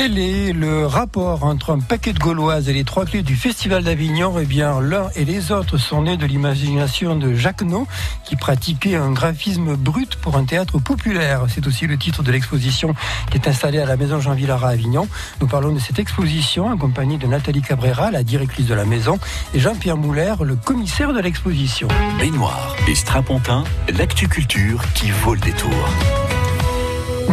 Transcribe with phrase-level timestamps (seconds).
[0.00, 3.82] Quel est le rapport entre un paquet de gauloises et les trois clés du Festival
[3.82, 4.32] d'Avignon?
[4.40, 7.88] Eh bien, l'un et les autres sont nés de l'imagination de Jacques Nau,
[8.24, 11.46] qui pratiquait un graphisme brut pour un théâtre populaire.
[11.48, 12.94] C'est aussi le titre de l'exposition
[13.32, 15.08] qui est installée à la Maison Jean Villard à Avignon.
[15.40, 19.18] Nous parlons de cette exposition en compagnie de Nathalie Cabrera, la directrice de la maison,
[19.52, 21.88] et Jean-Pierre Mouler, le commissaire de l'exposition.
[22.20, 23.64] Baignoire et strapontin,
[23.98, 25.88] l'actu culture qui vaut le détour.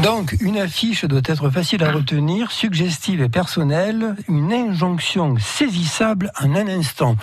[0.04, 6.54] Donc, une affiche doit être facile à retenir, suggestive et personnelle, une injonction saisissable en
[6.54, 7.16] un instant.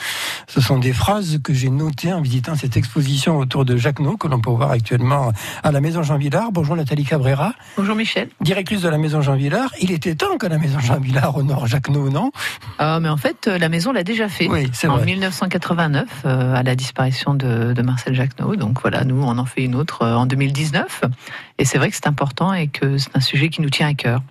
[0.46, 4.28] Ce sont des phrases que j'ai notées en visitant cette exposition autour de Jacques que
[4.28, 6.50] l'on peut voir actuellement à la Maison Jean Villard.
[6.50, 7.52] Bonjour Nathalie Cabrera.
[7.76, 8.28] Bonjour Michel.
[8.40, 9.70] Directrice de la Maison Jean Villard.
[9.80, 12.32] Il était temps que la Maison Jean Villard honore Jacques non?
[12.78, 14.48] Ah, mais en fait, euh, la maison l'a déjà fait.
[14.48, 18.56] Oui, c'est En 1989, euh, à la disparition de, de Marcel Jacquenot.
[18.56, 21.02] Donc voilà, nous, on en fait une autre euh, en 2019.
[21.58, 23.94] Et c'est vrai que c'est important et que c'est un sujet qui nous tient à
[23.94, 24.22] cœur.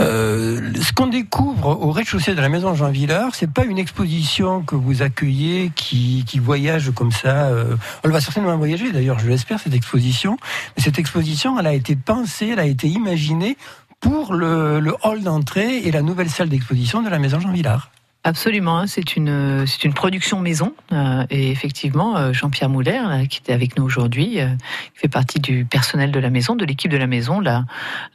[0.00, 4.62] Euh, ce qu'on découvre au rez-de-chaussée de la maison Jean Villard, c'est pas une exposition
[4.62, 7.46] que vous accueillez qui, qui voyage comme ça.
[7.46, 10.38] Euh, elle va certainement voyager d'ailleurs, je l'espère, cette exposition.
[10.76, 13.56] Mais cette exposition, elle a été pensée, elle a été imaginée
[14.00, 17.90] pour le, le hall d'entrée et la nouvelle salle d'exposition de la maison Jean Villard.
[18.24, 23.40] Absolument, hein, c'est une c'est une production maison euh, et effectivement euh, Jean-Pierre Mouler qui
[23.40, 24.46] était avec nous aujourd'hui, euh,
[24.94, 27.64] qui fait partie du personnel de la maison, de l'équipe de la maison, l'a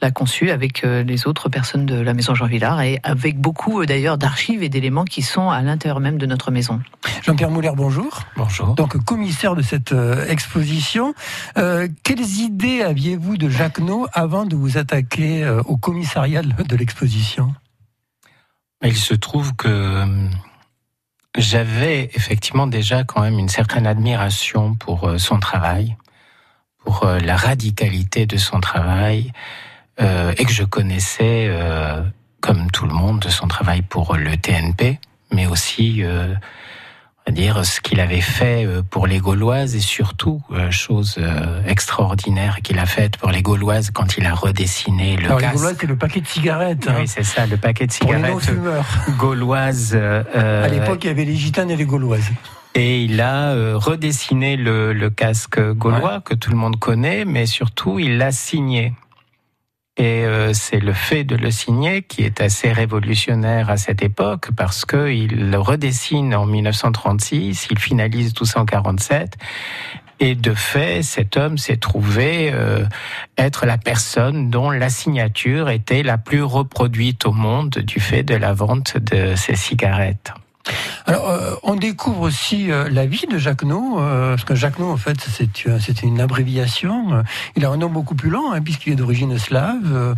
[0.00, 4.16] l'a conçu avec les autres personnes de la maison Jean Villard et avec beaucoup d'ailleurs
[4.16, 6.80] d'archives et d'éléments qui sont à l'intérieur même de notre maison.
[7.22, 8.20] Jean-Pierre Mouler, bonjour.
[8.34, 8.74] Bonjour.
[8.76, 9.94] Donc commissaire de cette
[10.28, 11.12] exposition,
[11.54, 13.80] quelles idées aviez-vous de Jacques
[14.14, 17.52] avant de vous attaquer au commissariat de l'exposition?
[18.82, 20.28] Il se trouve que euh,
[21.36, 25.96] j'avais effectivement déjà quand même une certaine admiration pour euh, son travail,
[26.84, 29.32] pour euh, la radicalité de son travail,
[30.00, 31.50] et que je connaissais,
[32.40, 35.00] comme tout le monde, son travail pour le TNP,
[35.32, 36.04] mais aussi
[37.30, 42.58] dire ce qu'il avait fait euh, pour les Gauloises et surtout euh, chose euh, extraordinaire
[42.62, 45.86] qu'il a faite pour les Gauloises quand il a redessiné le Alors, Les Gauloises, c'est
[45.86, 46.88] le paquet de cigarettes.
[46.88, 46.96] Hein.
[47.00, 48.52] Oui, c'est ça, le paquet de cigarettes
[49.18, 49.94] gauloises.
[49.94, 52.30] à l'époque, il y avait les gitanes et les Gauloises.
[52.74, 57.98] Et il a redessiné le, le casque gaulois que tout le monde connaît, mais surtout
[57.98, 58.92] il l'a signé.
[59.98, 64.50] Et euh, c'est le fait de le signer qui est assez révolutionnaire à cette époque
[64.56, 69.36] parce qu'il le redessine en 1936, il finalise tout en 47.
[70.20, 72.84] Et de fait, cet homme s'est trouvé euh,
[73.36, 78.36] être la personne dont la signature était la plus reproduite au monde du fait de
[78.36, 80.32] la vente de ces cigarettes.
[81.06, 84.96] Alors, euh, on découvre aussi euh, la vie de Jacques euh, parce que Jacques en
[84.96, 87.24] fait, c'est une abréviation.
[87.56, 90.14] Il a un nom beaucoup plus long, hein, puisqu'il est d'origine slave.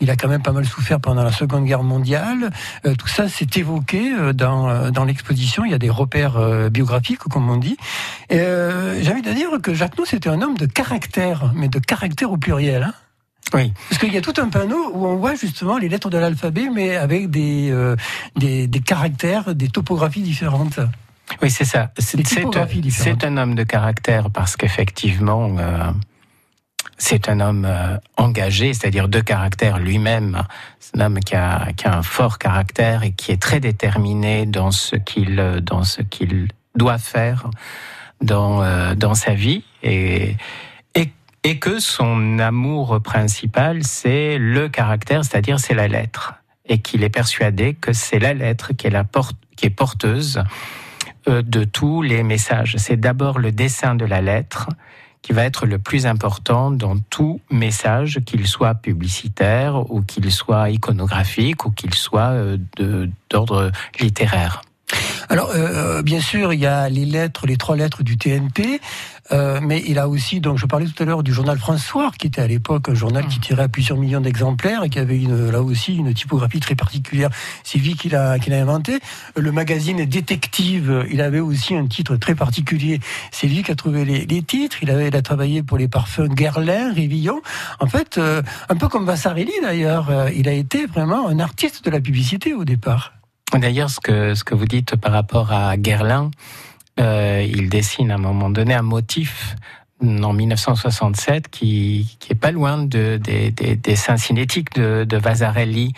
[0.00, 2.50] il a quand même pas mal souffert pendant la Seconde Guerre mondiale.
[2.98, 5.64] tout ça, c'est évoqué dans, dans l'exposition.
[5.64, 6.38] Il y a des repères
[6.70, 7.76] biographiques, comme on dit.
[8.30, 12.36] J'ai envie de dire que Jacques c'était un homme de caractère, mais de caractère au
[12.36, 12.82] pluriel.
[12.84, 12.94] Hein
[13.54, 13.72] oui.
[13.88, 16.68] Parce qu'il y a tout un panneau où on voit justement les lettres de l'alphabet,
[16.72, 17.96] mais avec des, euh,
[18.36, 20.78] des, des, caractères, des topographies différentes.
[21.42, 21.90] Oui, c'est ça.
[21.98, 25.90] C'est un homme de caractère parce qu'effectivement, euh,
[26.96, 30.42] c'est un homme euh, engagé, c'est-à-dire de caractère lui-même.
[30.78, 34.46] C'est un homme qui a, qui a un fort caractère et qui est très déterminé
[34.46, 37.48] dans ce qu'il dans ce qu'il doit faire
[38.20, 40.36] dans dans sa vie et
[41.42, 46.34] et que son amour principal, c'est le caractère, c'est-à-dire c'est la lettre,
[46.66, 49.04] et qu'il est persuadé que c'est la lettre qui est, la
[49.56, 50.42] qui est porteuse
[51.28, 52.76] euh, de tous les messages.
[52.78, 54.68] C'est d'abord le dessin de la lettre
[55.22, 60.70] qui va être le plus important dans tout message, qu'il soit publicitaire ou qu'il soit
[60.70, 62.56] iconographique ou qu'il soit euh,
[63.28, 64.62] d'ordre littéraire.
[65.28, 68.80] Alors, euh, bien sûr, il y a les lettres, les trois lettres du TNP,
[69.32, 72.26] euh, mais il a aussi, donc je parlais tout à l'heure du journal François, qui
[72.26, 75.50] était à l'époque un journal qui tirait à plusieurs millions d'exemplaires et qui avait une,
[75.50, 77.30] là aussi une typographie très particulière.
[77.62, 78.98] C'est lui qui l'a, qui l'a inventé.
[79.36, 82.98] Le magazine Détective, il avait aussi un titre très particulier.
[83.30, 84.78] C'est lui qui a trouvé les, les titres.
[84.82, 87.40] Il avait, il a travaillé pour les parfums Guerlain, Révillon.
[87.78, 91.90] En fait, euh, un peu comme Vassarelli d'ailleurs, il a été vraiment un artiste de
[91.90, 93.19] la publicité au départ.
[93.54, 96.30] D'ailleurs, ce que, ce que vous dites par rapport à Guerlain,
[96.98, 99.56] euh, il dessine à un moment donné un motif
[100.02, 105.92] en 1967 qui, qui est pas loin de, des, des dessins cinétiques de, de Vasarelli.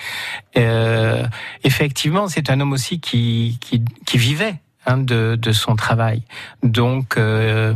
[0.57, 1.25] Euh,
[1.63, 4.57] effectivement, c'est un homme aussi qui, qui, qui vivait
[4.87, 6.23] hein, de, de son travail.
[6.63, 7.75] Donc, euh,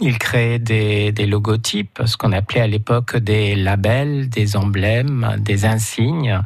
[0.00, 6.40] Il créait des, logotypes, ce qu'on appelait à l'époque des labels, des emblèmes, des insignes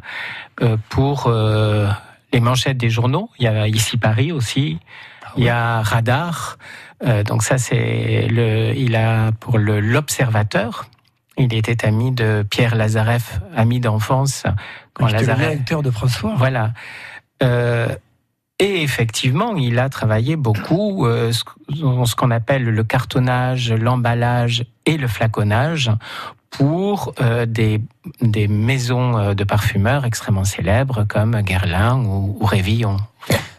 [0.61, 1.87] euh, pour euh,
[2.33, 3.29] les manchettes des journaux.
[3.39, 4.79] Il y a ici Paris aussi.
[5.23, 6.57] Ah il y a Radar.
[7.05, 8.73] Euh, donc ça, c'est le.
[8.75, 10.85] Il a pour le l'Observateur.
[11.37, 14.43] Il était ami de Pierre Lazareff, ami d'enfance.
[14.93, 16.35] Quand Lazareff, de François.
[16.35, 16.73] Voilà.
[18.59, 25.07] Et effectivement, il a travaillé beaucoup euh, ce qu'on appelle le cartonnage, l'emballage et le
[25.07, 25.91] flaconnage
[26.53, 27.81] pour euh, des,
[28.21, 32.97] des, maisons euh, de parfumeurs extrêmement célèbres comme Guerlain ou, Révillon.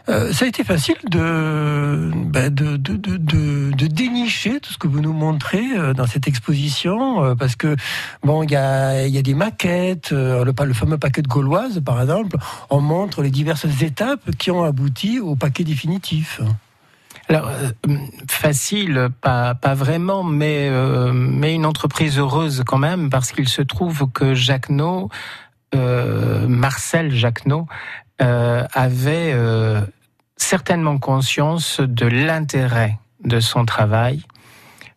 [0.07, 4.87] Euh, ça a été facile de, ben de, de, de, de, dénicher tout ce que
[4.87, 5.65] vous nous montrez
[5.95, 7.75] dans cette exposition, parce que
[8.23, 11.99] bon, il y a, y a des maquettes, le, le fameux paquet de Gauloise, par
[12.01, 12.37] exemple,
[12.69, 16.41] on montre les diverses étapes qui ont abouti au paquet définitif.
[17.27, 17.49] Alors,
[18.29, 20.69] facile, pas, pas vraiment, mais,
[21.11, 25.09] mais une entreprise heureuse quand même, parce qu'il se trouve que Jacquenot,
[25.73, 27.67] Marcel Jacquenot,
[28.19, 29.33] avait
[30.37, 34.21] certainement conscience de l'intérêt de son travail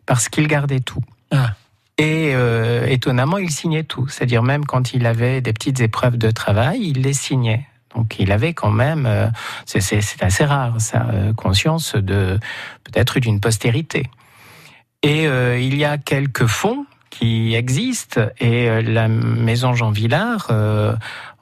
[0.05, 1.03] parce qu'il gardait tout.
[1.31, 1.53] Ah.
[1.97, 4.07] Et euh, étonnamment, il signait tout.
[4.07, 7.67] C'est-à-dire même quand il avait des petites épreuves de travail, il les signait.
[7.95, 9.27] Donc il avait quand même, euh,
[9.65, 12.39] c'est assez rare, sa euh, conscience de
[12.83, 14.03] peut-être d'une postérité.
[15.01, 20.51] Et il y a quelques fonds qui existent et la maison Jean Villard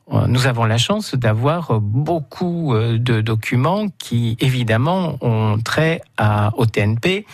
[0.10, 6.66] nous avons la chance d'avoir beaucoup euh, de documents qui, évidemment, ont trait à, au
[6.66, 7.26] TNP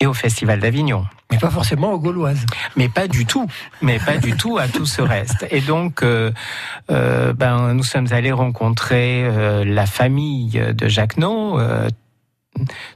[0.00, 1.06] et au Festival d'Avignon.
[1.30, 2.44] Mais pas forcément aux Gauloises.
[2.76, 3.48] Mais pas du tout.
[3.82, 5.46] Mais pas du tout à tout ce reste.
[5.50, 6.30] Et donc, euh,
[6.90, 11.58] euh, ben, nous sommes allés rencontrer la famille de Jacquenot,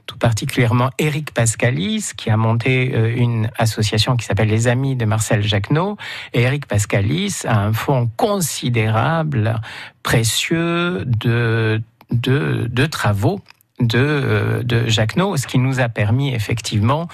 [0.05, 5.05] tout particulièrement Éric Pascalis, qui a monté euh, une association qui s'appelle les Amis de
[5.05, 5.97] Marcel Jacquenot.
[6.33, 9.61] Et Éric Pascalis a un fonds considérable,
[10.03, 11.81] précieux de,
[12.11, 13.41] de, de travaux
[13.81, 17.07] de, euh, de Jacquenot, ce qui nous a permis effectivement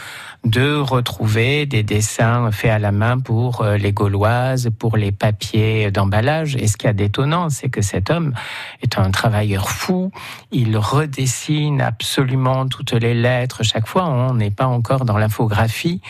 [0.43, 5.91] de retrouver des dessins faits à la main pour euh, les Gauloises, pour les papiers
[5.91, 6.55] d'emballage.
[6.55, 8.33] Et ce qui est détonnant, c'est que cet homme
[8.81, 10.11] est un travailleur fou.
[10.51, 13.63] Il redessine absolument toutes les lettres.
[13.63, 16.01] Chaque fois, on n'est pas encore dans l'infographie.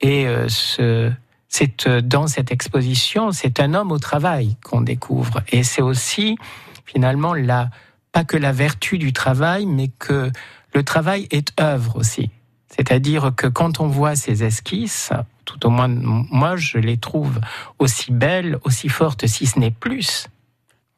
[0.00, 1.10] Et euh, ce,
[1.48, 5.40] c'est dans cette exposition, c'est un homme au travail qu'on découvre.
[5.50, 6.36] Et c'est aussi
[6.84, 7.70] finalement la
[8.12, 10.30] pas que la vertu du travail, mais que
[10.74, 12.30] le travail est œuvre aussi.
[12.68, 15.10] C'est-à-dire que quand on voit ces esquisses,
[15.44, 17.40] tout au moins moi je les trouve
[17.78, 20.28] aussi belles, aussi fortes, si ce n'est plus,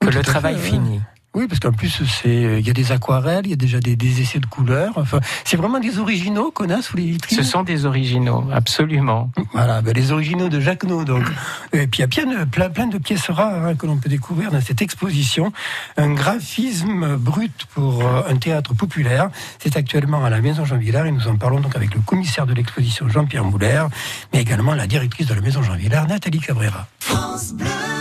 [0.00, 1.00] que le travail fini.
[1.34, 3.96] Oui, parce qu'en plus, c'est, il y a des aquarelles, il y a déjà des,
[3.96, 4.92] des essais de couleurs.
[4.96, 7.38] Enfin, c'est vraiment des originaux qu'on a sous les vitrines?
[7.38, 9.30] Ce sont des originaux, absolument.
[9.52, 11.24] Voilà, ben les originaux de Jacques Donc,
[11.72, 14.08] et puis il y a plein, plein, plein de pièces rares hein, que l'on peut
[14.08, 15.52] découvrir dans cette exposition.
[15.96, 19.30] Un graphisme brut pour euh, un théâtre populaire.
[19.58, 22.46] C'est actuellement à la Maison Jean Villard et nous en parlons donc avec le commissaire
[22.46, 23.88] de l'exposition Jean-Pierre Moulaire,
[24.32, 26.86] mais également la directrice de la Maison Jean Villard, Nathalie Cabrera.
[27.00, 27.91] France Bleu.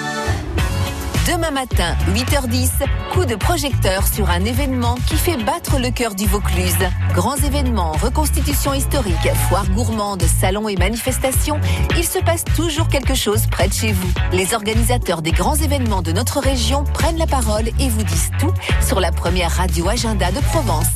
[1.27, 2.69] Demain matin, 8h10,
[3.13, 6.75] coup de projecteur sur un événement qui fait battre le cœur du Vaucluse.
[7.13, 11.59] Grands événements, reconstitution historique, foire gourmande, salons et manifestations,
[11.95, 14.11] il se passe toujours quelque chose près de chez vous.
[14.33, 18.53] Les organisateurs des grands événements de notre région prennent la parole et vous disent tout
[18.83, 20.95] sur la première radio agenda de Provence.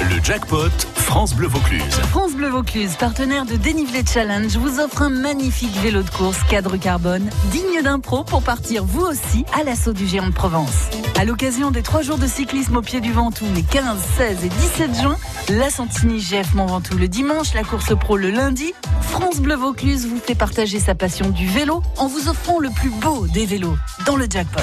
[0.00, 1.82] Le jackpot France Bleu Vaucluse.
[2.10, 6.76] France Bleu Vaucluse, partenaire de Dénivelé Challenge, vous offre un magnifique vélo de course cadre
[6.76, 9.17] carbone, digne d'un pro pour partir vous aussi
[9.58, 10.88] à l'assaut du géant de Provence.
[11.18, 14.48] À l'occasion des trois jours de cyclisme au pied du Ventoux, les 15, 16 et
[14.48, 15.16] 17 juin,
[15.48, 18.72] la Santini GF Mont Ventoux le dimanche, la course pro le lundi,
[19.02, 22.90] France Bleu Vaucluse vous fait partager sa passion du vélo en vous offrant le plus
[22.90, 24.62] beau des vélos dans le jackpot.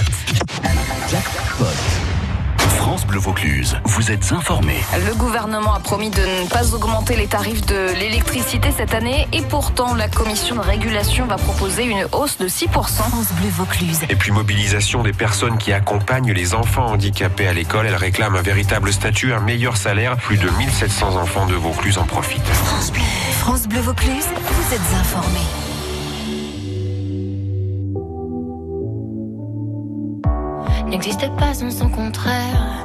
[1.09, 1.94] Jackpot.
[2.95, 4.79] France Bleu Vaucluse, vous êtes informés.
[5.05, 9.41] Le gouvernement a promis de ne pas augmenter les tarifs de l'électricité cette année et
[9.41, 12.69] pourtant la commission de régulation va proposer une hausse de 6%.
[12.69, 13.99] France Bleu Vaucluse.
[14.07, 17.85] Et puis mobilisation des personnes qui accompagnent les enfants handicapés à l'école.
[17.85, 20.15] Elle réclame un véritable statut, un meilleur salaire.
[20.15, 22.47] Plus de 1700 enfants de Vaucluse en profitent.
[22.47, 23.01] France Bleu.
[23.39, 25.41] France Bleu Vaucluse, vous êtes informés.
[30.95, 32.84] n'existe pas sans son contraire,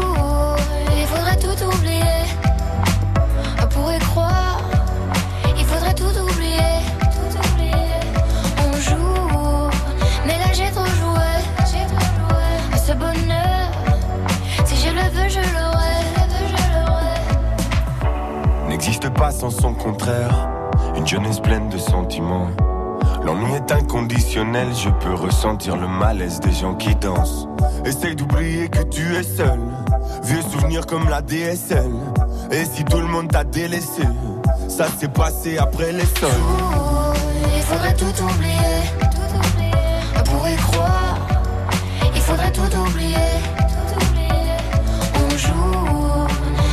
[24.73, 27.47] Je peux ressentir le malaise des gens qui dansent.
[27.85, 29.59] Essaye d'oublier que tu es seul,
[30.23, 31.91] vieux souvenir comme la DSL.
[32.51, 34.03] Et si tout le monde t'a délaissé,
[34.67, 36.29] ça s'est passé après les sols.
[37.55, 40.19] Il faudrait tout oublier, tout.
[40.19, 41.17] On pourrait croire,
[42.15, 43.15] il faudrait tout oublier,
[43.57, 44.57] tout oublier.
[45.15, 46.27] On joue,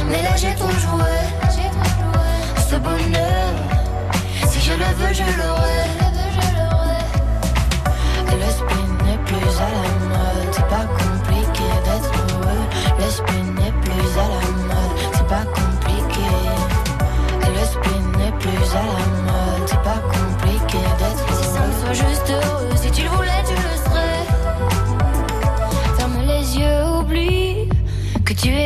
[0.09, 1.13] mais là j'ai trop joué,
[2.69, 3.49] ce bonheur
[4.69, 5.48] je le veux, je l'aurai.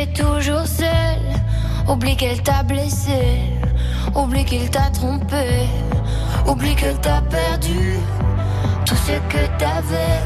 [0.07, 1.19] Toujours seul.
[1.87, 3.39] Oublie qu'elle t'a blessé,
[4.15, 5.67] oublie qu'il t'a trompé.
[6.47, 7.97] Oublie que t'as perdu
[8.85, 10.19] tout ce que t'avais.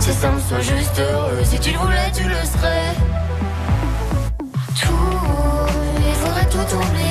[0.00, 2.94] Si ça me soit juste heureux, si tu le voulais, tu le serais.
[4.80, 5.18] Tout,
[6.06, 7.07] il faudrait tout oublier.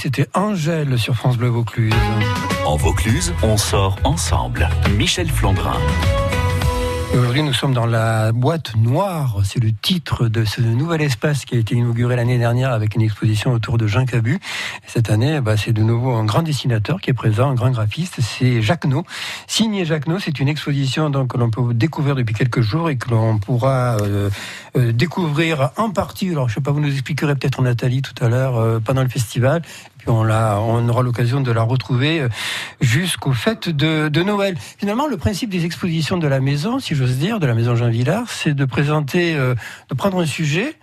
[0.00, 1.92] C'était Angèle sur France Bleu Vaucluse.
[2.64, 4.66] En Vaucluse, on sort ensemble.
[4.96, 5.76] Michel Flandrin.
[7.12, 9.40] Aujourd'hui, nous sommes dans la boîte noire.
[9.42, 13.02] C'est le titre de ce nouvel espace qui a été inauguré l'année dernière avec une
[13.02, 14.38] exposition autour de Jean Cabu.
[14.86, 18.20] cette année, bah, c'est de nouveau un grand dessinateur qui est présent, un grand graphiste.
[18.20, 19.04] C'est Jacques No.
[19.48, 22.96] Signé Jacques No, c'est une exposition donc, que l'on peut découvrir depuis quelques jours et
[22.96, 24.30] que l'on pourra euh,
[24.76, 26.30] euh, découvrir en partie.
[26.30, 29.08] Alors, je sais pas, vous nous expliquerez peut-être Nathalie tout à l'heure euh, pendant le
[29.08, 29.62] festival
[30.00, 32.28] puis on, on aura l'occasion de la retrouver euh,
[32.80, 34.56] jusqu'au fêtes de, de, Noël.
[34.78, 37.90] Finalement, le principe des expositions de la maison, si j'ose dire, de la maison Jean
[37.90, 39.54] Villard, c'est de présenter, euh,
[39.88, 40.76] de prendre un sujet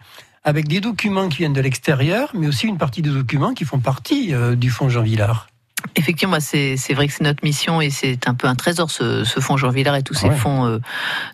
[0.44, 3.80] avec des documents qui viennent de l'extérieur, mais aussi une partie des documents qui font
[3.80, 5.48] partie euh, du fonds Jean Villard.
[5.96, 9.40] Effectivement, c'est vrai que c'est notre mission et c'est un peu un trésor ce, ce
[9.40, 10.80] fonds Jean Villard et tous ces fonds euh,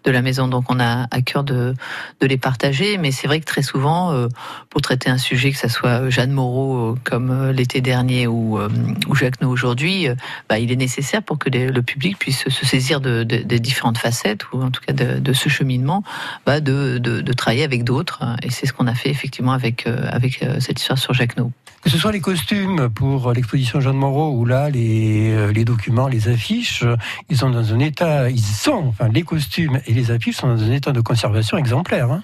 [0.03, 0.49] de la maison.
[0.49, 1.73] Donc on a à cœur de,
[2.19, 2.97] de les partager.
[2.97, 4.27] Mais c'est vrai que très souvent, euh,
[4.69, 8.59] pour traiter un sujet, que ce soit Jeanne Moreau euh, comme l'été dernier ou,
[9.07, 10.07] ou Jacques Nou aujourd'hui,
[10.49, 14.51] bah, il est nécessaire pour que le public puisse se saisir de, des différentes facettes
[14.51, 16.03] ou en tout cas de, ce cheminement,
[16.45, 18.23] bah, de, de, travailler avec d'autres.
[18.43, 21.51] Et c'est ce qu'on a fait effectivement avec, avec cette histoire sur Jacques Nou.
[21.83, 26.07] Que ce soit les costumes pour l'exposition Jeanne Moreau ou là les, euh, les documents,
[26.07, 26.83] les affiches,
[27.29, 30.63] ils sont dans un état, ils sont, enfin les costumes et les affiches sont dans
[30.63, 32.11] un état de conservation exemplaire.
[32.11, 32.23] Hein.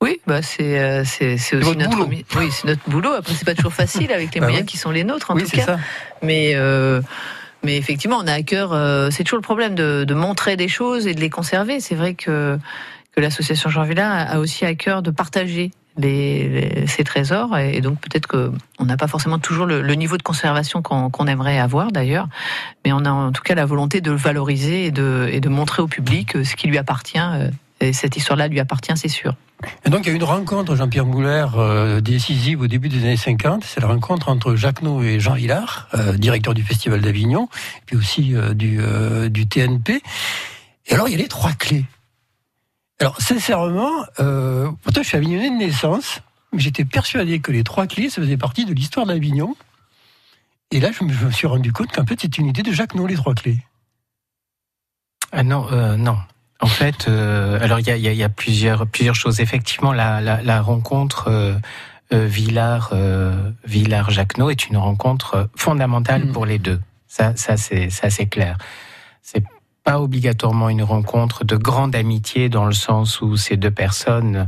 [0.00, 3.12] Oui, bah c'est euh, c'est aussi notre oui, c'est notre boulot.
[3.12, 5.46] Après c'est pas toujours facile avec les bah moyens qui sont les nôtres en tout
[5.46, 5.78] cas.
[6.22, 7.00] Mais euh,
[7.64, 8.70] mais effectivement, on a à cœur.
[9.12, 11.78] c'est toujours le problème de, de, montrer des choses et de les conserver.
[11.78, 12.58] C'est vrai que
[13.14, 15.70] que l'association Jean Villa a aussi à cœur de partager
[16.00, 17.56] ces trésors.
[17.58, 21.92] Et donc peut-être qu'on n'a pas forcément toujours le, niveau de conservation qu'on aimerait avoir
[21.92, 22.28] d'ailleurs,
[22.84, 25.86] mais on a en tout cas la volonté de le valoriser et de, montrer au
[25.86, 29.34] public ce qui lui appartient euh, Et cette histoire-là lui appartient, c'est sûr.
[29.84, 33.16] Et donc il y a une rencontre, Jean-Pierre Mouler, euh, décisive au début des années
[33.16, 33.64] 50.
[33.64, 37.48] C'est la rencontre entre Jacques No et Jean Villard, euh, directeur du Festival d'Avignon,
[37.86, 40.02] puis aussi euh, du TNP.
[40.86, 41.84] Et alors il y a les trois clés.
[43.00, 46.20] Alors sincèrement, pourtant je suis avignonnais de naissance,
[46.52, 49.56] mais j'étais persuadé que les trois clés, ça faisait partie de l'histoire d'Avignon.
[50.70, 53.06] Et là, je me, suis rendu compte qu'en fait, c'est une idée de Jacques No,
[53.06, 53.58] les trois clés.
[55.32, 56.16] Ah non, non.
[56.62, 59.40] En fait, euh, alors il y a, y a, plusieurs plusieurs choses.
[59.40, 61.54] Effectivement, la, la, la rencontre euh,
[62.12, 66.32] euh Villard euh, Villard Jacquenot est une rencontre fondamentale mm.
[66.32, 66.80] pour les deux.
[67.08, 68.58] Ça, ça c'est ça c'est clair.
[69.22, 69.42] C'est
[69.84, 74.46] pas obligatoirement une rencontre de grande amitié dans le sens où ces deux personnes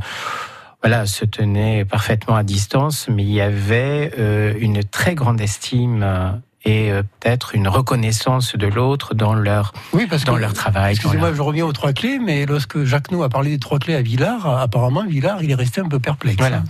[0.83, 6.43] voilà, se tenaient parfaitement à distance, mais il y avait euh, une très grande estime
[6.65, 10.93] et euh, peut-être une reconnaissance de l'autre dans leur oui, parce dans leur travail.
[10.93, 13.95] Excusez-moi, je reviens aux trois clés, mais lorsque Jacques Nou a parlé des trois clés
[13.95, 16.39] à Villard, apparemment Villard il est resté un peu perplexe.
[16.39, 16.63] Voilà.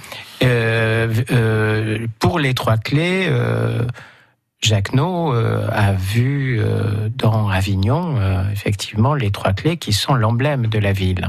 [0.43, 3.29] Euh, euh, pour les trois clés.
[4.65, 6.61] Euh, Jacques No a vu
[7.17, 8.17] dans Avignon
[8.53, 11.29] effectivement les trois clés qui sont l'emblème de la ville.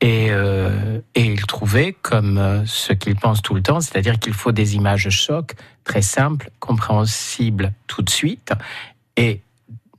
[0.00, 4.32] Et, euh, et, il trouvait, comme euh, ce qu'il pense tout le temps, c'est-à-dire qu'il
[4.32, 8.52] faut des images chocs très simples, compréhensibles tout de suite,
[9.16, 9.40] et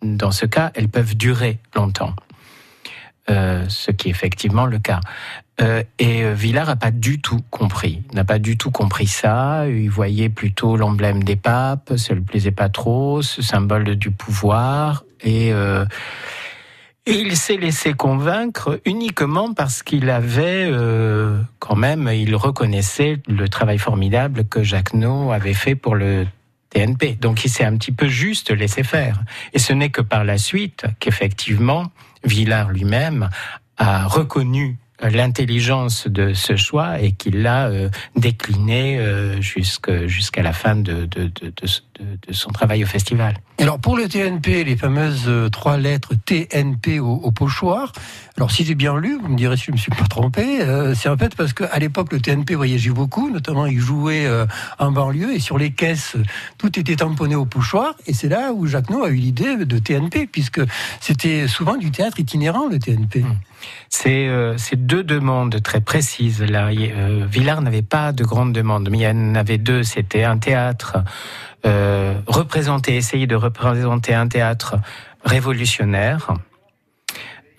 [0.01, 2.13] dans ce cas, elles peuvent durer longtemps.
[3.29, 5.01] Euh, ce qui est effectivement le cas.
[5.62, 9.67] Euh, et Villard n'a pas du tout compris, n'a pas du tout compris ça.
[9.67, 15.03] Il voyait plutôt l'emblème des papes, ça lui plaisait pas trop, ce symbole du pouvoir,
[15.21, 15.86] et euh,
[17.05, 23.77] il s'est laissé convaincre uniquement parce qu'il avait euh, quand même, il reconnaissait le travail
[23.77, 26.27] formidable que Jacques No avait fait pour le
[26.69, 27.17] TNP.
[27.19, 29.21] Donc il s'est un petit peu juste laissé faire.
[29.53, 31.91] Et ce n'est que par la suite qu'effectivement,
[32.23, 33.29] Villard lui-même
[33.77, 40.75] a reconnu l'intelligence de ce choix et qu'il l'a euh, décliné euh, jusqu'à la fin
[40.75, 41.31] de, de,
[42.31, 43.35] son travail au festival.
[43.59, 47.91] Alors pour le TNP, les fameuses euh, trois lettres TNP au, au pochoir,
[48.37, 50.95] alors si j'ai bien lu, vous me direz si je me suis pas trompé, euh,
[50.95, 54.45] c'est en fait parce qu'à l'époque le TNP voyageait beaucoup, notamment il jouait euh,
[54.77, 56.15] en banlieue et sur les caisses
[56.57, 59.77] tout était tamponné au pochoir et c'est là où Jacques No a eu l'idée de
[59.77, 60.62] TNP puisque
[61.01, 63.21] c'était souvent du théâtre itinérant le TNP.
[63.21, 63.35] Mmh.
[63.89, 66.69] C'est deux demandes très précises là.
[67.29, 69.83] Villard n'avait pas de grandes demandes, mais il y en avait deux.
[69.83, 70.99] C'était un théâtre
[71.65, 74.78] euh, représenter, essayer de représenter un théâtre
[75.24, 76.34] révolutionnaire,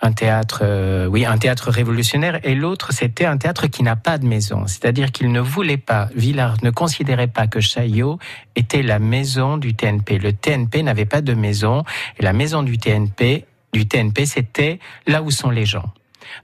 [0.01, 4.17] un théâtre, euh, oui, un théâtre révolutionnaire, et l'autre, c'était un théâtre qui n'a pas
[4.17, 4.65] de maison.
[4.65, 8.17] C'est-à-dire qu'il ne voulait pas, Villard ne considérait pas que Chaillot
[8.55, 10.17] était la maison du TNP.
[10.17, 11.83] Le TNP n'avait pas de maison,
[12.17, 15.93] et la maison du TNP, du TNP, c'était là où sont les gens.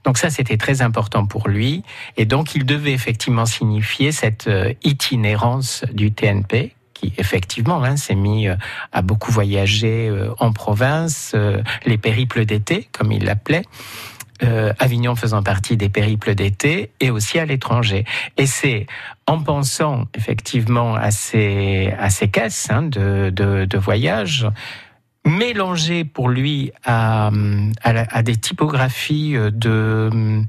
[0.04, 1.82] Donc ça, c'était très important pour lui,
[2.16, 8.14] et donc il devait effectivement signifier cette euh, itinérance du TNP qui effectivement hein, s'est
[8.14, 8.56] mis euh,
[8.92, 13.64] à beaucoup voyager euh, en province, euh, les périples d'été, comme il l'appelait.
[14.78, 18.04] Avignon faisant partie des périples d'été et aussi à l'étranger.
[18.36, 18.86] Et c'est
[19.26, 24.46] en pensant effectivement à ces, à ces caisses hein, de, de, voyage,
[25.26, 27.32] mélangées pour lui à,
[27.82, 30.44] à, des typographies de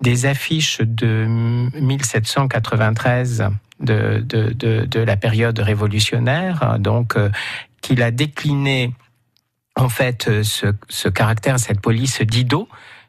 [0.00, 1.26] des affiches de
[1.74, 3.48] 1793
[3.80, 7.30] de, la période révolutionnaire, donc euh,
[7.80, 8.92] qu'il a décliné
[9.76, 12.68] en fait ce, ce caractère, cette police d'Ido,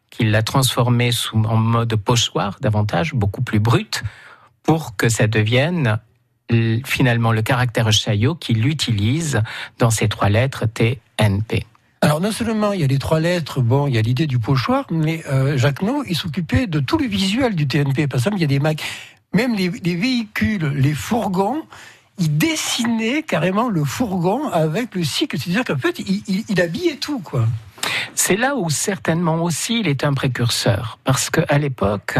[0.09, 4.03] qu'il l'a transformé en mode pochoir davantage, beaucoup plus brut,
[4.63, 5.99] pour que ça devienne
[6.85, 9.41] finalement le caractère Chaillot qu'il utilise
[9.79, 11.65] dans ces trois lettres TNP.
[12.01, 14.39] Alors non seulement il y a les trois lettres, bon, il y a l'idée du
[14.39, 18.07] pochoir, mais euh, Jacques No, il s'occupait de tout le visuel du TNP.
[18.07, 18.83] Par exemple, il y a des macs
[19.33, 21.63] même les, véhicules, les fourgons,
[22.19, 25.37] il dessinait carrément le fourgon avec le cycle.
[25.39, 27.47] C'est-à-dire qu'en fait, il, il, habillait tout, quoi.
[28.15, 32.17] C'est là où certainement aussi il est un précurseur, parce qu'à l'époque,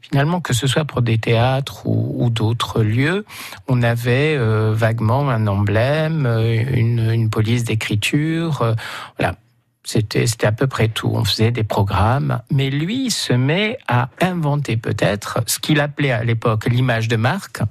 [0.00, 3.24] finalement, que ce soit pour des théâtres ou, d'autres lieux,
[3.68, 8.74] on avait euh, vaguement un emblème, euh, une, police d'écriture, euh,
[9.18, 9.36] voilà.
[9.84, 11.10] C'était, à peu près tout.
[11.14, 16.24] On faisait des programmes, mais lui se met à inventer peut-être ce qu'il appelait à
[16.24, 17.62] l'époque l'image de marque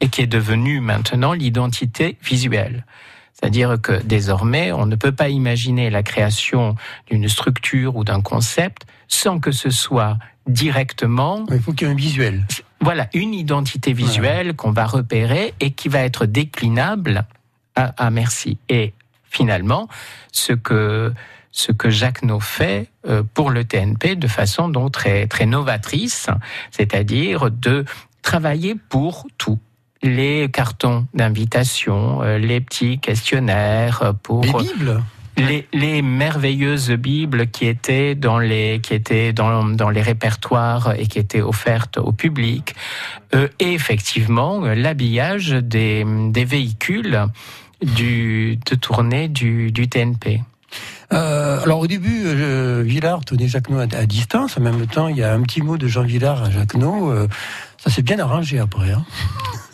[0.00, 2.84] et qui est devenu maintenant l'identité visuelle.
[3.44, 6.76] C'est-à-dire que désormais, on ne peut pas imaginer la création
[7.10, 11.44] d'une structure ou d'un concept sans que ce soit directement.
[11.50, 12.46] Il faut qu'il y ait un visuel.
[12.80, 17.26] Voilà, une identité visuelle qu'on va repérer et qui va être déclinable
[17.76, 18.56] à, à merci.
[18.70, 19.88] Et finalement,
[20.32, 21.12] ce que
[21.52, 26.28] ce que Jacques No fait euh, pour le TNP de façon donc très, très novatrice,
[26.70, 27.84] c'est-à-dire de
[28.22, 29.60] travailler pour tout
[30.04, 35.02] les cartons d'invitation, euh, les petits questionnaires pour les bibles?
[35.72, 41.18] les, merveilleuses bibles qui étaient dans les qui étaient dans, dans les répertoires et qui
[41.18, 42.74] étaient offertes au public
[43.34, 47.26] euh, et effectivement l'habillage des, des véhicules
[47.82, 50.42] du, de tournée du, du TNP.
[51.12, 54.56] Euh, alors au début, euh, Villard tenait Jacquenot à, à, distance.
[54.56, 57.10] En même temps, il y a un petit mot de Jean Villard à Jacquenot.
[57.10, 57.28] Euh,
[57.78, 58.92] ça s'est bien arrangé après.
[58.92, 59.04] Hein.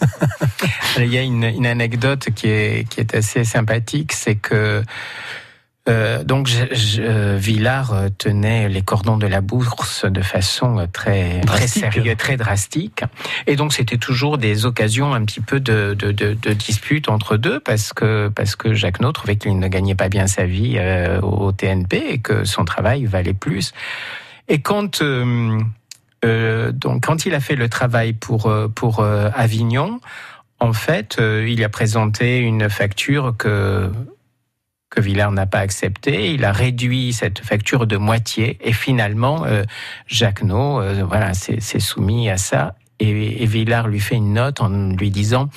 [0.98, 4.82] il y a une, une, anecdote qui est, qui est assez sympathique, c'est que
[5.90, 11.66] euh, donc, je, Villard euh, tenait les cordons de la bourse de façon très, très
[11.66, 13.02] sérieuse, très drastique.
[13.46, 17.36] Et donc, c'était toujours des occasions un petit peu de, de, de, de dispute entre
[17.36, 20.76] deux parce que, parce que Jacques Nôtre trouvait qu'il ne gagnait pas bien sa vie
[20.78, 23.72] euh, au TNP et que son travail valait plus.
[24.48, 30.00] Et quand, euh, donc, quand il a fait le travail pour, pour Avignon,
[30.60, 33.90] en fait, il a présenté une facture que
[34.90, 36.34] que Villard n'a pas accepté.
[36.34, 39.62] Il a réduit cette facture de moitié et finalement, euh,
[40.22, 42.74] euh, voilà, s'est soumis à ça.
[42.98, 45.48] Et, et, Villard lui fait une note en lui disant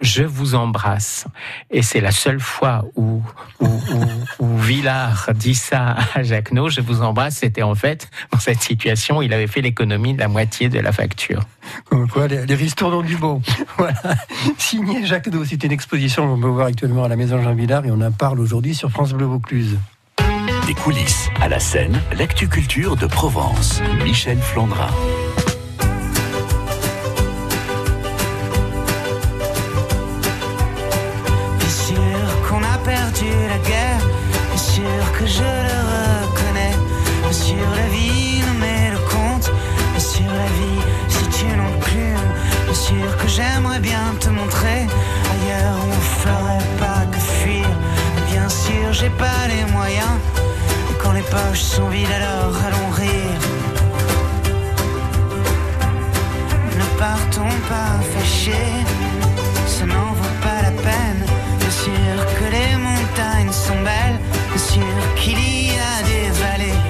[0.00, 1.26] je vous embrasse.
[1.70, 3.22] Et c'est la seule fois où,
[3.60, 4.04] où, où,
[4.44, 9.22] où, Villard dit ça à Jacques je vous embrasse, c'était en fait, dans cette situation,
[9.22, 11.42] il avait fait l'économie de la moitié de la facture.
[11.88, 13.42] Comme quoi, les, les ristournes du bon.
[13.78, 14.16] voilà.
[14.58, 17.90] Signé Jacques c'était une exposition qu'on peut voir actuellement à la Maison Jean Villard et
[17.90, 19.78] on en parle aujourd'hui sur France Bleu Vaucluse.
[20.66, 23.80] Des coulisses à la scène, l'actu-culture de Provence.
[24.04, 24.90] Michel Flandrin.
[49.18, 50.16] Pas les moyens.
[51.00, 53.40] Quand les poches sont vides, alors allons rire.
[56.80, 58.74] Ne partons pas fâchés.
[59.66, 61.22] Ça n'en vaut pas la peine.
[61.60, 64.20] Bien sûr que les montagnes sont belles
[64.58, 66.80] sûr qu'il y a des vallées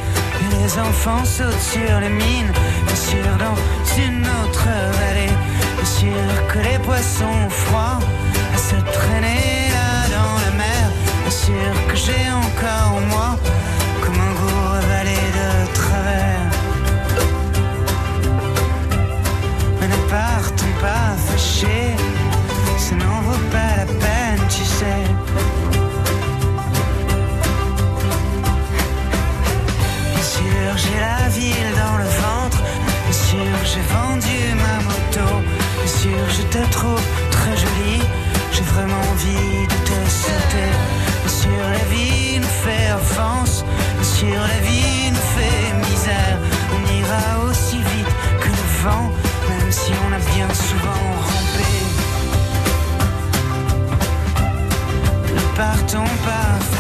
[0.41, 2.53] et les enfants sautent sur les mines.
[2.87, 3.57] Bien sûr, dans
[4.03, 4.69] une autre
[5.01, 5.35] vallée,
[5.77, 7.99] bien sûr que les poissons froids
[8.57, 9.58] se traîner
[11.89, 13.39] que j'ai encore moi
[14.03, 16.51] comme un goût avalé de travers.
[19.81, 21.97] Mais ne partons pas fâchés,
[44.47, 46.39] la vie nous fait misère.
[46.75, 49.11] On ira aussi vite que le vent,
[49.49, 51.71] même si on a bien souvent rampé.
[55.35, 56.78] Ne partons pas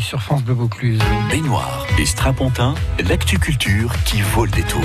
[0.00, 0.98] sur France Bleu Vaucluse.
[1.28, 2.74] Baignoire et strapontin,
[3.06, 4.82] l'actu culture qui vaut le détour.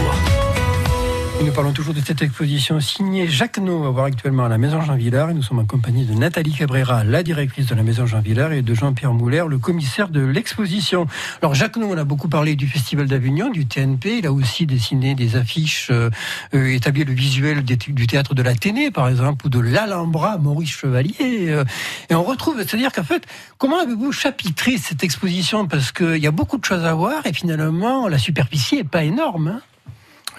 [1.44, 4.96] Nous parlons toujours de cette exposition signée Jacques à voir actuellement à la Maison Jean
[4.96, 5.30] Villard.
[5.30, 8.54] Et nous sommes en compagnie de Nathalie Cabrera, la directrice de la Maison Jean Villard,
[8.54, 11.06] et de Jean-Pierre Mouler, le commissaire de l'exposition.
[11.42, 14.20] Alors Jacques on a beaucoup parlé du Festival d'Avignon, du TNP.
[14.20, 16.10] Il a aussi dessiné des affiches, euh,
[16.56, 21.50] euh, établi le visuel du théâtre de l'Athénée, par exemple, ou de l'Alhambra, Maurice Chevalier.
[21.50, 21.66] Euh.
[22.10, 23.26] et on retrouve, c'est-à-dire qu'en fait,
[23.58, 25.68] comment avez-vous chapitré cette exposition?
[25.68, 29.04] Parce qu'il y a beaucoup de choses à voir, et finalement, la superficie est pas
[29.04, 29.50] énorme.
[29.50, 29.62] Hein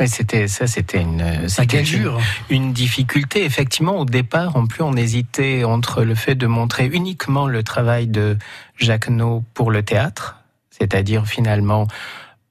[0.07, 2.13] c'était ça, c'était une, c'était une,
[2.51, 3.45] une, difficulté.
[3.45, 8.07] Effectivement, au départ, en plus, on hésitait entre le fait de montrer uniquement le travail
[8.07, 8.37] de
[8.77, 10.37] Jacques No pour le théâtre,
[10.71, 11.89] c'est-à-dire finalement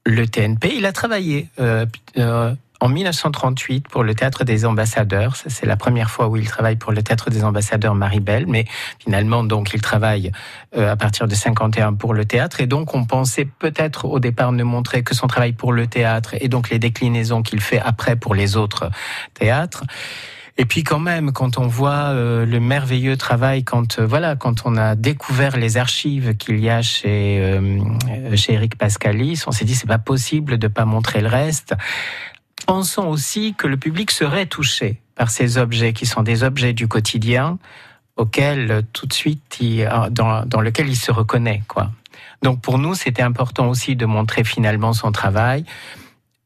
[0.06, 0.74] le TNP.
[0.76, 1.86] Il a travaillé euh,
[2.18, 5.36] euh, en 1938 pour le Théâtre des Ambassadeurs.
[5.36, 8.66] C'est la première fois où il travaille pour le Théâtre des Ambassadeurs Maribel, mais
[9.00, 10.32] finalement, donc, il travaille
[10.76, 12.62] euh, à partir de 51 pour le théâtre.
[12.62, 16.36] Et donc, on pensait peut-être au départ ne montrer que son travail pour le théâtre
[16.40, 18.90] et donc les déclinaisons qu'il fait après pour les autres
[19.34, 19.84] théâtres.
[20.60, 24.63] Et puis quand même, quand on voit euh, le merveilleux travail, quand euh, voilà, quand
[24.66, 27.60] on a découvert les archives qu'il y a chez
[28.36, 31.76] chez Eric Pascalis, on s'est dit c'est pas possible de pas montrer le reste
[32.65, 36.88] pensons aussi que le public serait touché par ces objets qui sont des objets du
[36.88, 37.58] quotidien
[38.15, 39.62] auxquels tout de suite,
[40.12, 41.91] dans, dans lequel il se reconnaît, quoi.
[42.43, 45.65] Donc pour nous, c'était important aussi de montrer finalement son travail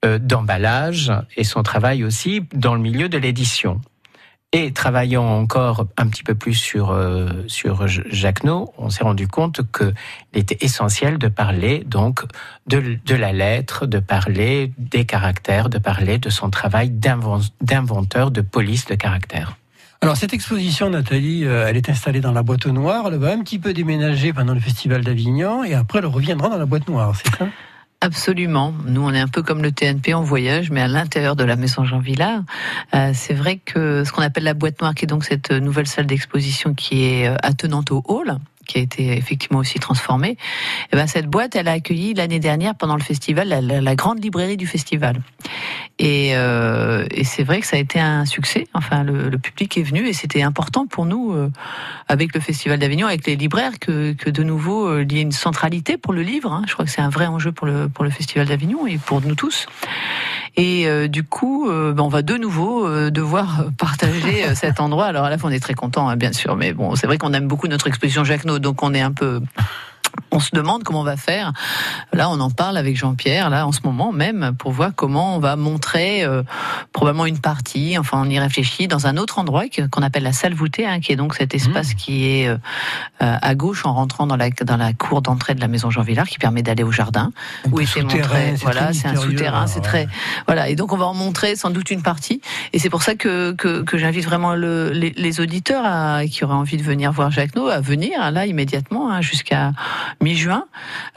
[0.06, 3.82] euh, d'emballage et son travail aussi dans le milieu de l'édition.
[4.54, 9.62] Et travaillant encore un petit peu plus sur euh, sur Jacquenot, on s'est rendu compte
[9.72, 9.94] qu'il
[10.34, 12.24] était essentiel de parler donc
[12.68, 18.42] de, de la lettre, de parler des caractères, de parler de son travail d'inventeur de
[18.42, 19.56] police de caractère.
[20.02, 23.06] Alors cette exposition, Nathalie, euh, elle est installée dans la boîte noire.
[23.08, 26.58] Elle va un petit peu déménager pendant le festival d'Avignon et après elle reviendra dans
[26.58, 27.48] la boîte noire, c'est ça?
[28.04, 28.74] Absolument.
[28.88, 31.56] Nous, on est un peu comme le TNP en voyage, mais à l'intérieur de la
[31.56, 32.42] Maison Jean Villard.
[32.96, 35.86] Euh, c'est vrai que ce qu'on appelle la boîte noire, qui est donc cette nouvelle
[35.86, 40.32] salle d'exposition qui est euh, attenante au hall, qui a été effectivement aussi transformée.
[40.32, 40.38] Et
[40.94, 44.58] eh ben cette boîte, elle a accueilli l'année dernière pendant le festival la, grande librairie
[44.58, 45.22] du festival.
[46.00, 48.68] Et, euh, et c'est vrai que ça a été un succès.
[48.74, 51.50] Enfin, le, public est venu et c'était important pour nous, euh,
[52.08, 55.22] avec le festival d'Avignon, avec les libraires, que, que de nouveau euh, il y ait
[55.22, 56.52] une centralité pour le livre.
[56.52, 56.64] Hein.
[56.68, 59.22] Je crois que c'est un vrai enjeu pour le pour le festival d'Avignon et pour
[59.22, 59.68] nous tous.
[60.58, 65.06] Et euh, du coup, euh, ben, on va de nouveau devoir partager cet endroit.
[65.06, 67.18] Alors à la fois, on est très content, hein, bien sûr, mais bon, c'est vrai
[67.18, 69.42] qu'on aime beaucoup notre exposition Jacques donc on est un peu
[70.32, 71.52] on se demande comment on va faire.
[72.14, 75.40] Là, on en parle avec Jean-Pierre, là, en ce moment même, pour voir comment on
[75.40, 76.44] va montrer euh,
[76.94, 77.98] probablement une partie.
[77.98, 81.12] Enfin, on y réfléchit dans un autre endroit qu'on appelle la salle voûtée, hein, qui
[81.12, 81.96] est donc cet espace mmh.
[81.96, 82.58] qui est euh,
[83.22, 86.02] euh, à gauche en rentrant dans la, dans la cour d'entrée de la maison Jean
[86.02, 87.32] Villard, qui permet d'aller au jardin,
[87.72, 88.56] où était montré.
[88.62, 90.08] Voilà, c'est un souterrain, c'est très.
[90.48, 92.42] Voilà, et donc on va en montrer sans doute une partie.
[92.74, 96.54] Et c'est pour ça que, que, que j'invite vraiment le, les, auditeurs à, qui auraient
[96.54, 99.72] envie de venir voir Jacques No à venir là immédiatement hein, jusqu'à
[100.22, 100.66] mi-juin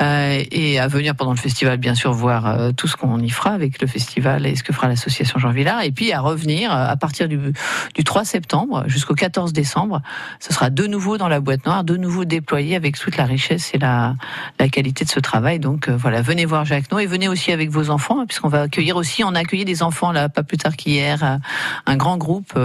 [0.02, 3.30] euh, et à venir pendant le festival, bien sûr, voir euh, tout ce qu'on y
[3.30, 5.82] fera avec le festival et ce que fera l'association Jean Villard.
[5.82, 7.38] Et puis à revenir euh, à partir du,
[7.94, 10.02] du 3 septembre jusqu'au 14 décembre.
[10.40, 13.70] Ce sera de nouveau dans la boîte noire, de nouveau déployé avec toute la richesse
[13.74, 14.16] et la,
[14.58, 15.58] la qualité de ce travail.
[15.58, 18.62] Donc voilà, venez voir Jacques No et venez aussi avec vos enfants, hein, puisqu'on va
[18.62, 21.38] accueillir aussi, on a accueilli des enfants là, pas plus tard qu'hier,
[21.86, 22.58] un grand groupe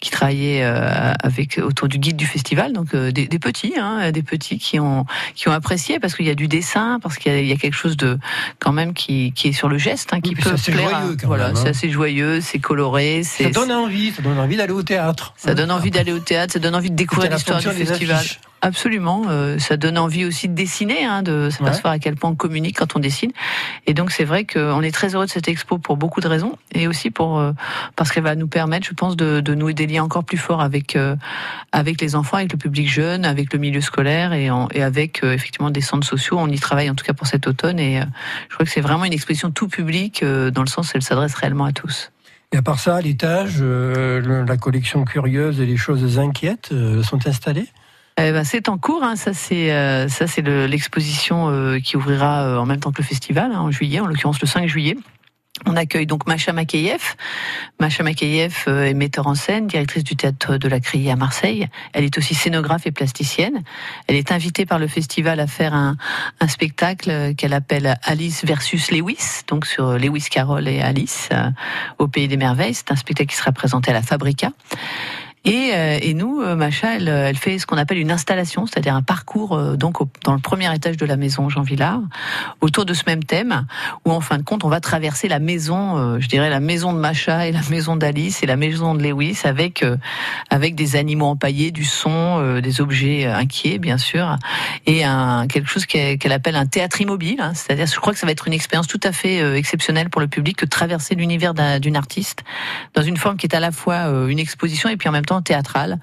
[0.00, 4.78] qui travaillait avec autour du guide du festival, donc des, petits, hein, des petits qui
[4.80, 5.06] ont
[5.48, 8.18] ont apprécié parce qu'il y a du dessin, parce qu'il y, a quelque chose de
[8.58, 11.00] quand même qui, qui est sur le geste, hein, qui peut plaire.
[11.00, 11.70] Joyeux, voilà, c'est hein.
[11.70, 13.22] assez joyeux, c'est coloré.
[13.24, 15.34] Ça donne envie, ça donne envie d'aller au théâtre.
[15.36, 18.24] Ça donne envie d'aller au théâtre, ça donne envie de découvrir l'histoire du festival.
[18.64, 22.36] Absolument, euh, ça donne envie aussi de dessiner, hein, de s'apercevoir à quel point on
[22.36, 23.32] communique quand on dessine.
[23.88, 26.56] Et donc c'est vrai qu'on est très heureux de cette expo pour beaucoup de raisons,
[26.72, 27.50] et aussi pour euh,
[27.96, 30.60] parce qu'elle va nous permettre, je pense, de, de nouer des liens encore plus forts
[30.60, 31.16] avec euh,
[31.72, 35.70] avec les enfants, avec le public jeune, avec le milieu scolaire et, et avec effectivement
[35.70, 36.38] des centres sociaux.
[36.38, 38.00] On y travaille en tout cas pour cet automne, et
[38.48, 41.34] je crois que c'est vraiment une exposition tout public dans le sens où elle s'adresse
[41.34, 42.12] réellement à tous.
[42.52, 46.72] Et à part ça, à l'étage, la collection curieuse et les choses inquiètes
[47.02, 47.66] sont installées?
[48.18, 49.16] Eh ben, c'est en cours, hein.
[49.16, 53.06] ça c'est euh, ça c'est l'exposition euh, qui ouvrira euh, en même temps que le
[53.06, 54.96] festival hein, en juillet, en l'occurrence le 5 juillet.
[55.64, 57.14] On accueille donc Macha Makeyev.
[57.78, 61.68] Macha Makeyev est metteur en scène, directrice du théâtre de la Criée à Marseille.
[61.92, 63.62] Elle est aussi scénographe et plasticienne.
[64.08, 65.96] Elle est invitée par le festival à faire un,
[66.40, 71.28] un spectacle qu'elle appelle Alice versus Lewis, donc sur Lewis Carroll et Alice
[71.98, 72.74] au Pays des Merveilles.
[72.74, 74.50] C'est un spectacle qui sera présenté à la Fabrica.
[75.44, 78.94] Et, euh, et nous, euh, Macha, elle, elle, fait ce qu'on appelle une installation, c'est-à-dire
[78.94, 82.00] un parcours euh, donc dans le premier étage de la maison Jean Villard,
[82.60, 83.66] autour de ce même thème,
[84.04, 86.98] où en fin de compte, on va traverser la maison, je dirais la maison de
[86.98, 89.84] Macha et la maison d'Alice et la maison de Lewis, avec
[90.50, 94.36] avec des animaux empaillés, du son, des objets inquiets, bien sûr,
[94.86, 97.40] et un quelque chose qu'elle appelle un théâtre immobile.
[97.40, 100.20] Hein, c'est-à-dire, je crois que ça va être une expérience tout à fait exceptionnelle pour
[100.20, 102.44] le public que traverser l'univers d'une artiste
[102.94, 105.31] dans une forme qui est à la fois une exposition et puis en même temps
[105.40, 105.98] théâtrale.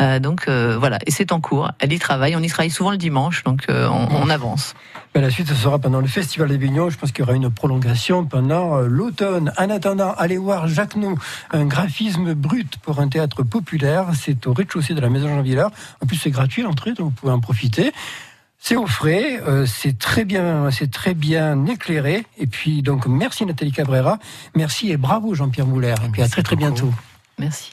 [0.00, 1.70] Euh, donc euh, voilà, et c'est en cours.
[1.78, 2.34] Elle y travaille.
[2.34, 4.74] On y travaille souvent le dimanche, donc euh, on, avance.
[5.14, 6.90] Ben, la suite, ce sera pendant le Festival des Vignons.
[6.90, 9.52] Je pense qu'il y aura une prolongation pendant l'automne.
[9.58, 11.18] En attendant, allez voir Jacques Nou,
[11.50, 14.08] un graphisme brut pour un théâtre populaire.
[14.14, 15.70] C'est au rez-de-chaussée de la Maison Jean Villard.
[16.02, 17.92] En plus, c'est gratuit l'entrée, donc vous pouvez en profiter.
[18.58, 22.24] C'est au frais, c'est très bien, c'est très bien éclairé.
[22.38, 24.20] Et puis donc merci Nathalie Cabrera,
[24.54, 25.94] merci et bravo Jean-Pierre Mouler.
[26.06, 26.94] Et puis à très très bientôt.
[27.40, 27.72] Merci.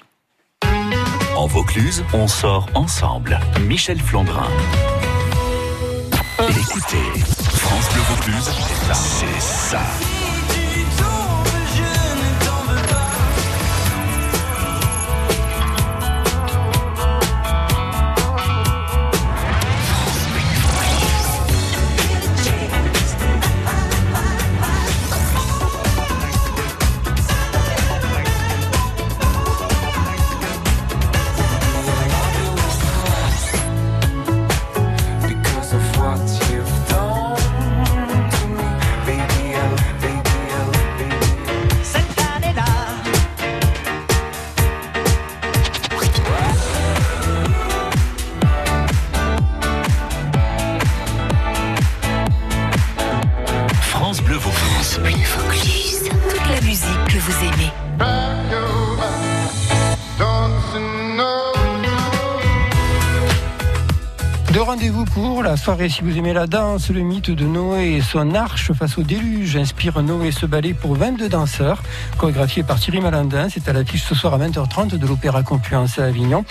[1.39, 3.39] En Vaucluse, on sort ensemble.
[3.61, 4.49] Michel Flandrin.
[6.49, 6.97] Écoutez,
[7.53, 8.51] France Bleu Vaucluse,
[8.91, 9.79] c'est ça.
[65.55, 65.89] Soirée.
[65.89, 69.55] Si vous aimez la danse, le mythe de Noé et son arche face au déluge
[69.55, 71.81] inspire Noé ce ballet pour 22 danseurs,
[72.17, 73.47] chorégraphié par Thierry Malandin.
[73.49, 76.45] C'est à l'affiche ce soir à 20h30 de l'Opéra Confluence à Avignon.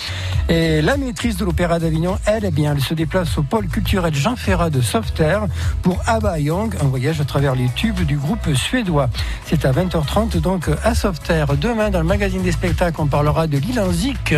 [0.49, 4.15] Et la maîtrise de l'Opéra d'Avignon, elle, eh bien, elle se déplace au pôle culturel
[4.15, 5.47] Jean Ferrat de Sauveterre
[5.83, 9.11] pour Abba Young, un voyage à travers les tubes du groupe suédois.
[9.47, 11.57] C'est à 20h30 donc à Sauveterre.
[11.57, 14.35] Demain, dans le magazine des spectacles, on parlera de l'île Anzic,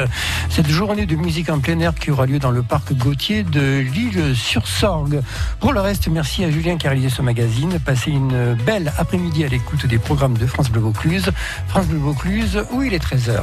[0.50, 3.69] cette journée de musique en plein air qui aura lieu dans le parc Gauthier de
[3.78, 5.20] l'île sur Sorgue.
[5.60, 7.78] Pour le reste, merci à Julien qui a réalisé ce magazine.
[7.78, 11.30] Passez une belle après-midi à l'écoute des programmes de France Bleu Vaucluse.
[11.68, 13.40] France Bleu Vaucluse, où il est 13h.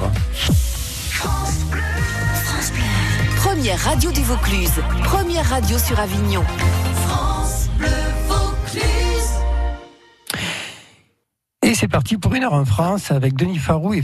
[3.37, 4.81] Première radio du Vaucluse.
[5.03, 6.43] Première radio sur Avignon.
[7.07, 7.87] France Bleu
[8.27, 8.83] Vaucluse.
[11.63, 14.01] Et c'est parti pour une heure en France avec Denis Farou et